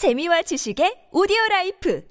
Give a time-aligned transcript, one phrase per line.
[0.00, 2.02] 재미와 지식의 오디오 라이프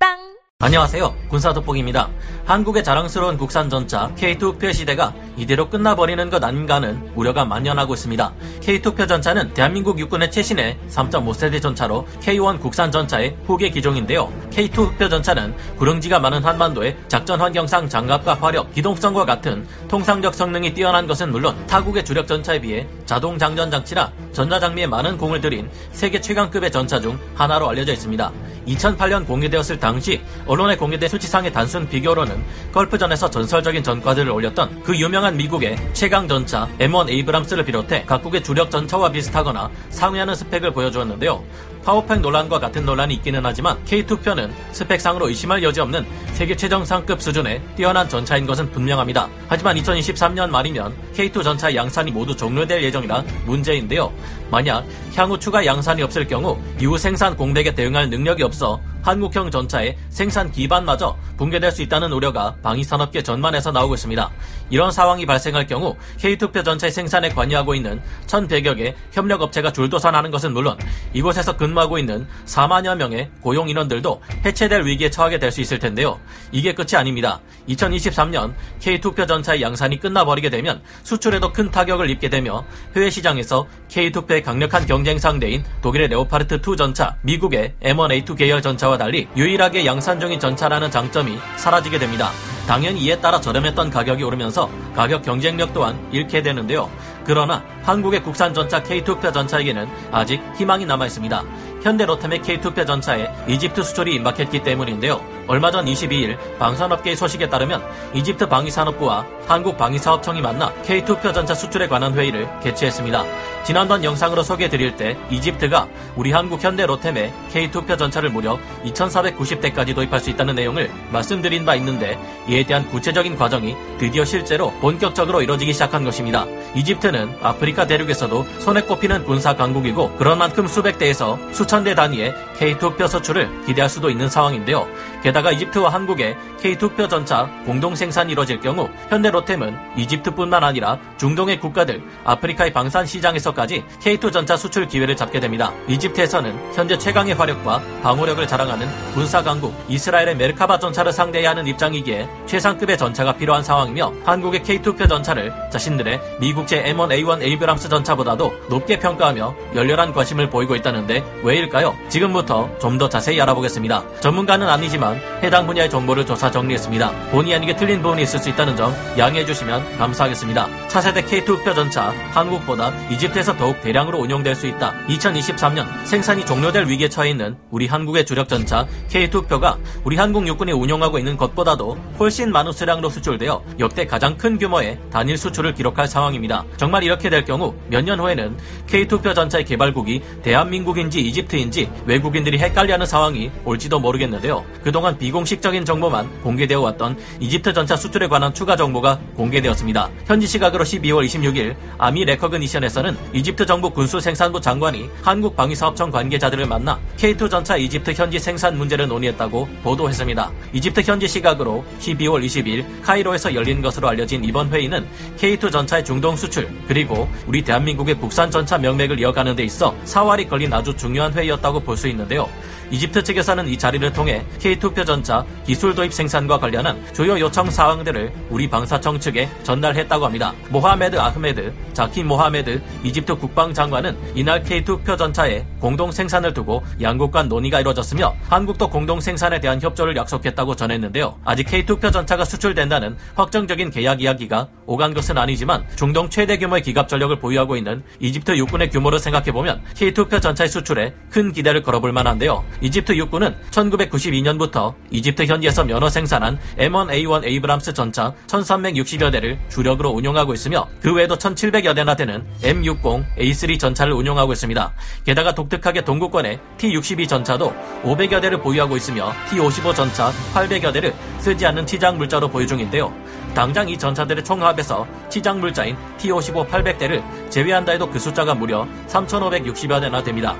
[0.00, 1.14] 팟빵 안녕하세요.
[1.28, 2.08] 군사 돋보기입니다.
[2.46, 8.32] 한국의 자랑스러운 국산 전차 K2 흑표 시대가 이대로 끝나버리는 것 아닌가는 우려가 만연하고 있습니다.
[8.60, 14.32] K2 흑표 전차는 대한민국 육군의 최신의 3.5세대 전차로 K1 국산 전차의 후계 기종인데요.
[14.50, 21.06] K2 흑표 전차는 구릉지가 많은 한반도의 작전 환경상 장갑과 화력, 기동성과 같은 통상적 성능이 뛰어난
[21.06, 26.20] 것은 물론 타국의 주력 전차에 비해 자동 장전 장치나 전자 장비에 많은 공을 들인 세계
[26.20, 28.32] 최강급의 전차 중 하나로 알려져 있습니다.
[28.68, 32.42] 2008년 공개되었을 당시 언론에 공개된 수치상의 단순 비교로는
[32.72, 39.10] 걸프전에서 전설적인 전과들을 올렸던 그 유명한 미국의 최강 전차 M1 에이브람스를 비롯해 각국의 주력 전차와
[39.10, 41.44] 비슷하거나 상회하는 스펙을 보여주었는데요.
[41.84, 48.08] 파워팩 논란과 같은 논란이 있기는 하지만 K2표는 스펙상으로 의심할 여지 없는 세계 최정상급 수준의 뛰어난
[48.08, 49.28] 전차인 것은 분명합니다.
[49.48, 54.12] 하지만 2023년 말이면 K2 전차 양산이 모두 종료될 예정이라 문제인데요.
[54.50, 54.84] 만약
[55.14, 61.16] 향후 추가 양산이 없을 경우 이후 생산 공백에 대응할 능력이 없어 한국형 전차의 생산 기반마저
[61.38, 64.30] 붕괴될 수 있다는 우려가 방위산업계 전반에서 나오고 있습니다.
[64.68, 70.76] 이런 상황이 발생할 경우 K2표 전차의 생산에 관여하고 있는 1100여 개 협력업체가 줄도산하는 것은 물론
[71.14, 76.20] 이곳에서 근무하고 있는 4만여 명의 고용 인원들도 해체될 위기에 처하게 될 수 있을 텐데요.
[76.52, 77.40] 이게 끝이 아닙니다.
[77.70, 84.84] 2023년 K2표 전차의 양산이 끝나버리게 되면 수출에도 큰 타격을 입게 되며 해외 시장에서 K2표의 강력한
[84.86, 91.38] 경쟁 상대인 독일의 레오파르트2 전차, 미국의 M1A2 계열 전차와 달리 유일하게 양산 중인 전차라는 장점이
[91.56, 92.30] 사라지게 됩니다.
[92.66, 96.90] 당연히 이에 따라 저렴했던 가격이 오르면서 가격 경쟁력 또한 잃게 되는데요.
[97.24, 101.42] 그러나 한국의 국산 전차 K2표 전차에게는 아직 희망이 남아 있습니다.
[101.82, 105.22] 현대 로템의 K2표 전차에 이집트 수출이 임박했기 때문인데요.
[105.46, 112.12] 얼마 전 22일 방산업계의 소식에 따르면 이집트 방위산업부와 한국 방위사업청이 만나 K2표 전차 수출에 관한
[112.12, 113.24] 회의를 개최했습니다.
[113.64, 120.28] 지난번 영상으로 소개해드릴 때 이집트가 우리 한국 현대 로템의 K2표 전차를 무려 2,490대까지 도입할 수
[120.28, 126.44] 있다는 내용을 말씀드린 바 있는데 이에 대한 구체적인 과정이 드디어 실제로 본격적으로 이뤄지기 시작한 것입니다.
[126.74, 133.08] 이집트는 아프리카 대륙에서도 손에 꼽히는 군사 강국이고 그런 만큼 수백 대에서 수천 대 단위의 K2표
[133.08, 134.86] 수출을 기대할 수도 있는 상황인데요.
[135.22, 142.02] 게다가 이집트와 한국의 K2표 전차 공동 생산이 이뤄질 경우 현대 로템은 이집트뿐만 아니라 중동의 국가들,
[142.24, 145.72] 아프리카의 방산 시장에서까지 K2 전차 수출 기회를 잡게 됩니다.
[145.86, 152.98] 이집트에서는 현재 최강의 화력과 방어력을 자랑하는 군사 강국 이스라엘의 메르카바 전차를 상대해야 하는 입장이기에 최상급의
[152.98, 160.12] 전차가 필요한 상황이며 한국의 K2 표 전차를 자신들의 미국제 M1A1 에이브람스 전차보다도 높게 평가하며 열렬한
[160.12, 161.96] 관심을 보이고 있다는데 왜일까요?
[162.08, 164.02] 지금부터 좀 더 자세히 알아보겠습니다.
[164.20, 167.10] 전문가는 아니지만 해당 분야의 정보를 조사 정리했습니다.
[167.30, 170.66] 본의 아니게 틀린 부분이 있을 수 있다는 점 양해해 주시면 감사하겠습니다.
[170.88, 174.94] 차세대 K2표 전차 한국보다 이집트에서 더욱 대량으로 운용될 수 있다.
[175.08, 181.18] 2023년 생산이 종료될 위기에 처해 있는 우리 한국의 주력 전차 K2표가 우리 한국 육군이 운용하고
[181.18, 186.64] 있는 것보다도 훨씬 많은 수량으로 수출되어 역대 가장 큰 규모의 단일 수출을 기록할 상황입니다.
[186.78, 188.56] 정말 이렇게 될 경우 몇 년 후에는
[188.88, 194.64] K2표 전차의 개발국이 대한민국인지 이집트인지 외국인 들이 헷갈려하는 상황이 올지도 모르겠는데요.
[194.82, 200.10] 그동안 비공식적인 정보만 공개되어 왔던 이집트 전차 수출에 관한 추가 정보가 공개되었습니다.
[200.26, 206.98] 현지 시각으로 12월 26일 아미 레커그니션에서는 이집트 정부 군수 생산부 장관이 한국 방위사업청 관계자들을 만나
[207.18, 210.52] K2 전차 이집트 현지 생산 문제를 논의했다고 보도했습니다.
[210.72, 215.04] 이집트 현지 시각으로 12월 20일 카이로에서 열린 것으로 알려진 이번 회의는
[215.36, 220.72] K2 전차의 중동 수출 그리고 우리 대한민국의 국산 전차 명맥을 이어가는 데 있어 사활이 걸린
[220.72, 222.48] 아주 중요한 회의였다고 볼 수 있는데요.
[222.90, 228.32] 이집트 측에서는 이 자리를 통해 K2 흑표 전차 기술 도입 생산과 관련한 주요 요청 사항들을
[228.50, 230.52] 우리 방사청 측에 전달했다고 합니다.
[230.70, 237.48] 모하메드 아흐메드, 자키 모하메드 이집트 국방장관은 이날 K2 흑표 전차의 공동 생산을 두고 양국 간
[237.48, 241.38] 논의가 이뤄졌으며 한국도 공동 생산에 대한 협조를 약속했다고 전했는데요.
[241.44, 247.08] 아직 K2 흑표 전차가 수출된다는 확정적인 계약 이야기가 오간 것은 아니지만 중동 최대 규모의 기갑
[247.08, 252.64] 전력을 보유하고 있는 이집트 육군의 규모를 생각해보면 K2 흑표 전차의 수출에 큰 기대를 걸어볼 만한데요.
[252.80, 260.86] 이집트 육군은 1992년부터 이집트 현지에서 면허 생산한 M1A1 에이브람스 전차 1360여 대를 주력으로 운용하고 있으며
[261.02, 264.92] 그 외에도 1700여 대나 되는 M60 A3 전차를 운용하고 있습니다.
[265.24, 271.86] 게다가 독특하게 동구권의 T62 전차도 500여 대를 보유하고 있으며 T55 전차 800여 대를 쓰지 않는
[271.86, 273.12] 치장 물자로 보유 중인데요.
[273.54, 280.22] 당장 이 전차들의 총합에서 치장 물자인 T55 800대를 제외한다 해도 그 숫자가 무려 3,560여 대나
[280.22, 280.56] 됩니다.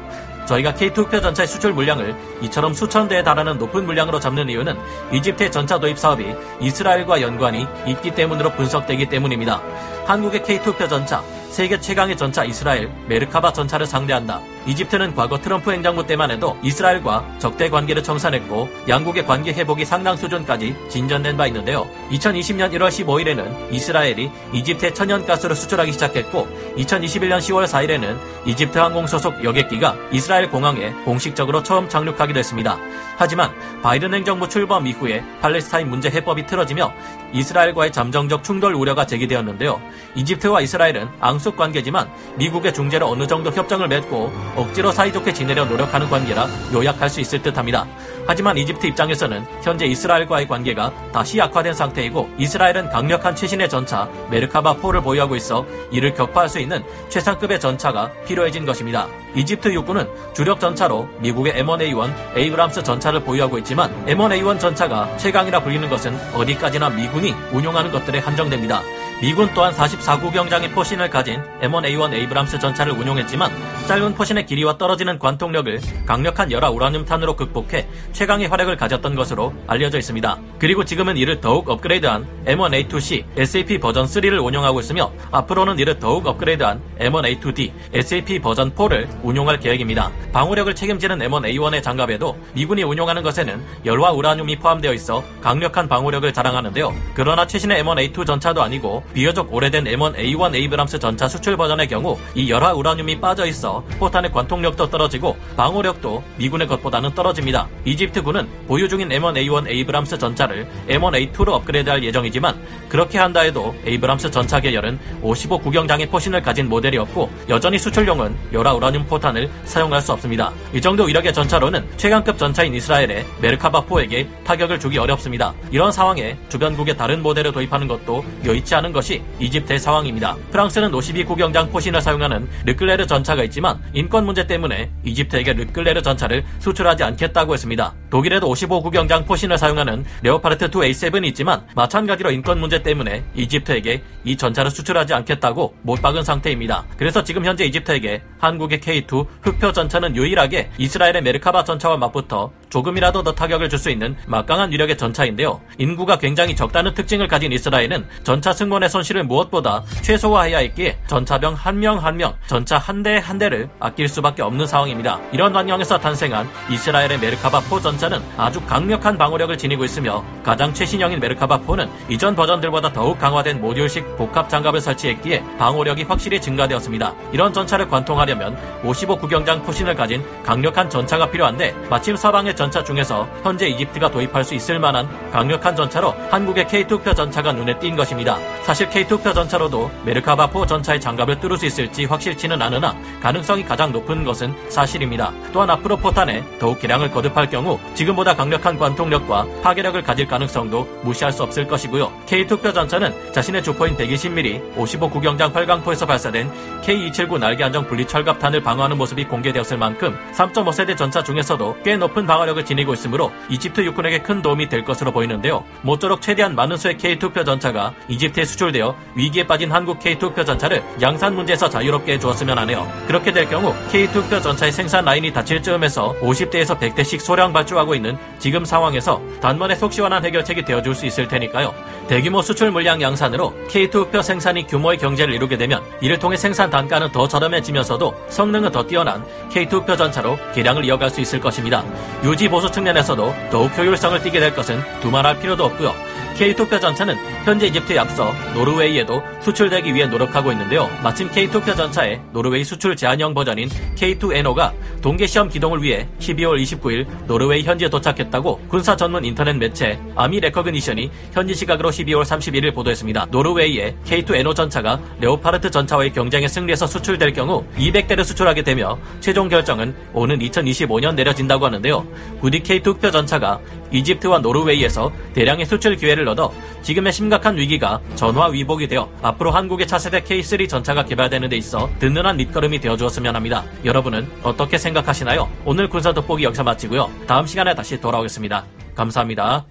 [0.49, 4.77] 저희가 K2표 전차의 수출 물량을 이처럼 수천 대에 달하는 높은 물량으로 잡는 이유는
[5.13, 6.25] 이집트의 전차 도입 사업이
[6.61, 9.61] 이스라엘과 연관이 있기 때문으로 분석되기 때문입니다.
[10.07, 14.41] 한국의 K2표 전차 세계 최강의 전차 이스라엘 메르카바 전차를 상대한다.
[14.67, 20.75] 이집트는 과거 트럼프 행정부 때만 해도 이스라엘과 적대 관계를 청산했고 양국의 관계 회복이 상당 수준까지
[20.89, 21.87] 진전된 바 있는데요.
[22.11, 28.17] 2020년 1월 15일에는 이스라엘이 이집트에 천연가스를 수출하기 시작했고 2021년 10월 4일에는
[28.47, 32.79] 이집트 항공 소속 여객기가 이스라엘 공항에 공식적으로 처음 착륙하기도 했습니다.
[33.17, 33.53] 하지만
[33.83, 36.93] 바이든 행정부 출범 이후에 팔레스타인 문제 해법이 틀어지며
[37.33, 39.81] 이스라엘과의 잠정적 충돌 우려가 제기되었는데요.
[40.15, 46.47] 이집트와 이스라엘은 앙숙 관계지만 미국의 중재로 어느 정도 협정을 맺고 억지로 사이좋게 지내려 노력하는 관계라
[46.73, 47.87] 요약할 수 있을 듯합니다.
[48.27, 55.03] 하지만 이집트 입장에서는 현재 이스라엘과의 관계가 다시 악화된 상태이고 이스라엘은 강력한 최신의 전차 메르카바 4를
[55.03, 59.07] 보유하고 있어 이를 격파할 수 있는 최상급의 전차가 필요해진 것입니다.
[59.39, 66.13] 이집트 육군은 주력 전차로 미국의 M1A1 에이브람스 전차를 보유하고 있지만 M1A1 전차가 최강이라 불리는 것은
[66.35, 68.83] 어디까지나 미군이 운용하는 것들에 한정됩니다.
[69.21, 73.51] 미군 또한 44구경장의 포신을 가진 M1A1 에이브람스 전차를 운용했지만
[73.87, 80.39] 짧은 포신의 길이와 떨어지는 관통력을 강력한 열화 우라늄탄으로 극복해 최강의 활약을 가졌던 것으로 알려져 있습니다.
[80.59, 86.81] 그리고 지금은 이를 더욱 업그레이드한 M1A2C SEP 버전 3를 운용하고 있으며 앞으로는 이를 더욱 업그레이드한
[87.01, 90.11] M1A2D SEP 버전 4를 운용할 계획입니다.
[90.33, 96.95] 방호력을 책임지는 M1A1의 장갑에도 미군이 운용하는 것에는 열화 우라늄이 포함되어 있어 강력한 방호력을 자랑하는데요.
[97.13, 102.73] 그러나 최신의 M1A2 전차도 아니고 비교적 오래된 M1A1 에이브람스 전차 수출 버전의 경우 이 열화
[102.73, 107.69] 우라늄이 빠져 있어 포탄의 관통력도 떨어지고 방호력도 미군의 것보다는 떨어집니다.
[107.85, 112.59] 이집트군은 보유 중인 M1A1 에이브람스 전차를 M1A2로 업그레이드할 예정이지만
[112.89, 118.73] 그렇게 한다 해도 에이브람스 전차 계열은 55 구경장의 포신을 가진 모델이 없고 여전히 수출용은 열화
[118.73, 120.53] 우라늄 포탄을 사용할 수 없습니다.
[120.73, 125.53] 이 정도 위력의 전차로는 최강급 전차인 이스라엘의 메르카바 4에게 타격을 주기 어렵습니다.
[125.71, 130.37] 이런 상황에 주변국의 다른 모델을 도입하는 것도 여의치 않은 것이 이집트의 상황입니다.
[130.51, 137.03] 프랑스는 52 구경장 포신을 사용하는 르클레르 전차가 있지만 인권 문제 때문에 이집트에게 르클레르 전차를 수출하지
[137.03, 137.95] 않겠다고 했습니다.
[138.11, 144.37] 독일에도 55 구경장 포신을 사용하는 레오파르트 2 A7이 있지만 마찬가지로 인권 문제 때문에 이집트에게 이
[144.37, 146.87] 전차를 수출하지 않겠다고 못 박은 상태입니다.
[146.97, 153.33] 그래서 지금 현재 이집트에게 한국의 K2 흑표 전차는 유일하게 이스라엘의 메르카바 전차와 맞붙어 조금이라도 더
[153.33, 155.61] 타격을 줄 수 있는 막강한 위력의 전차인데요.
[155.79, 161.99] 인구가 굉장히 적다는 특징을 가진 이스라엘은 전차 승무원의 손실을 무엇보다 최소화해야 했기에 전차병 한 명
[161.99, 165.21] 한 명, 전차 한 대 한 대를 아낄 수밖에 없는 상황입니다.
[165.31, 171.61] 이런 환경에서 탄생한 이스라엘의 메르카바 4 전차는 아주 강력한 방어력을 지니고 있으며 가장 최신형인 메르카바
[171.61, 177.15] 4는 이전 버전들보다 더욱 강화된 모듈식 복합 장갑을 설치했기에 방어력이 확실히 증가되었습니다.
[177.33, 183.69] 이런 전차를 관통하려면 55 구경장 포신을 가진 강력한 전차가 필요한데 마침 서방의 전차 중에서 현재
[183.69, 188.37] 이집트가 도입할 수 있을 만한 강력한 전차로 한국의 K2표 전차가 눈에 띈 것입니다.
[188.65, 194.53] 사실 K2표 전차로도 메르카바4 전차의 장갑을 뚫을 수 있을지 확실치는 않으나 가능성이 가장 높은 것은
[194.69, 195.33] 사실입니다.
[195.53, 201.45] 또한 앞으로 포탄에 더욱 개량을 거듭할 경우 지금보다 강력한 관통력과 파괴력을 가질 가능성도 무시할 수
[201.45, 202.13] 없을 것이고요.
[202.27, 206.51] K2표 전차는 자신의 주포인 120mm 55 구경장 활강포에서 발사된
[206.83, 212.48] K279 날개 안정 분리 철갑탄을 방어하는 모습이 공개되었을 만큼 3.5세대 전차 중에서도 꽤 높은 방어
[212.49, 215.65] 력을 지니고 있으므로 이집트 육군에게 큰 도움이 될 것으로 보이는데요.
[215.83, 221.69] 모쪼록 최대한 많은 수의 K2표 전차가 이집트에 수출되어 위기에 빠진 한국 K2표 전차를 양산 문제에서
[221.69, 222.91] 자유롭게 해주었으면 하네요.
[223.07, 228.65] 그렇게 될 경우 K2표 전차의 생산 라인이 닫힐 즈음에서 50대에서 100대씩 소량 발주하고 있는 지금
[228.65, 231.75] 상황에서 단번에 속 시원한 해결책이 되어줄 수 있을 테니까요.
[232.09, 237.13] 대규모 수출 물량 양산으로 K2 흑표 생산이 규모의 경제를 이루게 되면 이를 통해 생산 단가는
[237.13, 241.85] 더 저렴해지면서도 성능은 더 뛰어난 K2 흑표 전차로 개량을 이어갈 수 있을 것입니다.
[242.25, 245.93] 유지 보수 측면에서도 더욱 효율성을 띠게 될 것은 두말할 필요도 없고요.
[246.37, 250.89] K2 흑표 전차는 현재 이집트에 앞서 노르웨이에도 수출되기 위해 노력하고 있는데요.
[251.03, 257.07] 마침 K2 흑표 전차의 노르웨이 수출 제안형 버전인 K2NO가 동계 시험 기동을 위해 12월 29일
[257.27, 263.29] 노르웨이 현지에 도착했다고 군사 전문 인터넷 매체 Army Recognition이 현지 시각으로 12월 31일 보도했습니다.
[263.31, 270.39] 노르웨이의 K2NO 전차가 레오파르트 전차와의 경쟁에 승리해서 수출될 경우 200대를 수출하게 되며 최종 결정은 오는
[270.39, 272.07] 2025년 내려진다고 하는데요.
[272.41, 273.59] 부디 K2표 전차가
[273.91, 276.53] 이집트와 노르웨이에서 대량의 수출 기회를 얻어
[276.89, 282.39] 지금의 심각한 위기가 전화 위복이 되어 앞으로 한국의 차세대 K3 전차가 개발되는 데 있어 든든한
[282.39, 283.63] 밑거름이 되어주었으면 합니다.
[283.85, 285.51] 여러분은 어떻게 생각하시나요?
[285.67, 287.11] 오늘 군사 돋보기 여기서 마치고요.
[287.27, 288.65] 다음 시간에 다시 돌아오겠습니다.
[288.95, 289.67] 감사합니다.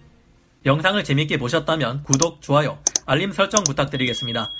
[0.67, 4.51] 영상을 재밌게 보셨다면 구독, 좋아요, 알림 설정 부탁드리겠습니다.